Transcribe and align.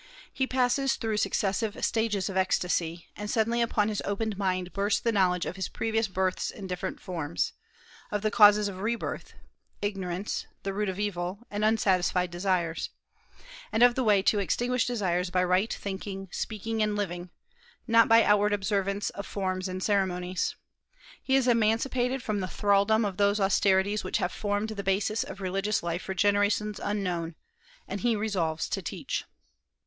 He 0.33 0.47
passes 0.47 0.95
through 0.95 1.17
successive 1.17 1.85
stages 1.85 2.27
of 2.27 2.35
ecstasy, 2.35 3.05
and 3.15 3.29
suddenly 3.29 3.61
upon 3.61 3.87
his 3.87 4.01
opened 4.03 4.35
mind 4.35 4.73
bursts 4.73 4.99
the 4.99 5.11
knowledge 5.11 5.45
of 5.45 5.57
his 5.57 5.69
previous 5.69 6.07
births 6.07 6.49
in 6.49 6.65
different 6.65 6.99
forms; 6.99 7.53
of 8.09 8.23
the 8.23 8.31
causes 8.31 8.67
of 8.67 8.79
re 8.79 8.95
birth, 8.95 9.33
ignorance 9.79 10.47
(the 10.63 10.73
root 10.73 10.89
of 10.89 10.99
evil) 10.99 11.45
and 11.51 11.63
unsatisfied 11.63 12.31
desires; 12.31 12.89
and 13.71 13.83
of 13.83 13.93
the 13.93 14.03
way 14.03 14.23
to 14.23 14.39
extinguish 14.39 14.87
desires 14.87 15.29
by 15.29 15.43
right 15.43 15.71
thinking, 15.71 16.27
speaking, 16.31 16.81
and 16.81 16.95
living, 16.95 17.29
not 17.85 18.07
by 18.07 18.23
outward 18.23 18.53
observance 18.53 19.11
of 19.11 19.27
forms 19.27 19.67
and 19.67 19.83
ceremonies. 19.83 20.55
He 21.21 21.35
is 21.35 21.47
emancipated 21.47 22.23
from 22.23 22.39
the 22.39 22.47
thraldom 22.47 23.05
of 23.05 23.17
those 23.17 23.39
austerities 23.39 24.03
which 24.03 24.17
have 24.17 24.31
formed 24.31 24.69
the 24.69 24.83
basis 24.83 25.23
of 25.23 25.41
religious 25.41 25.83
life 25.83 26.01
for 26.01 26.15
generations 26.15 26.79
unknown, 26.83 27.35
and 27.87 28.01
he 28.01 28.15
resolves 28.15 28.67
to 28.69 28.81
teach. 28.81 29.25